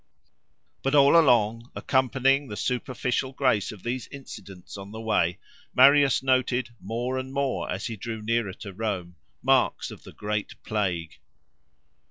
But 0.81 0.95
all 0.95 1.15
along, 1.15 1.69
accompanying 1.75 2.47
the 2.47 2.55
superficial 2.57 3.33
grace 3.33 3.71
of 3.71 3.83
these 3.83 4.07
incidents 4.07 4.75
of 4.75 4.91
the 4.91 4.99
way, 4.99 5.37
Marius 5.75 6.23
noted, 6.23 6.71
more 6.79 7.19
and 7.19 7.31
more 7.31 7.69
as 7.71 7.85
he 7.85 7.97
drew 7.97 8.19
nearer 8.19 8.53
to 8.53 8.73
Rome, 8.73 9.17
marks 9.43 9.91
of 9.91 10.01
the 10.01 10.11
great 10.13 10.55
plague. 10.63 11.19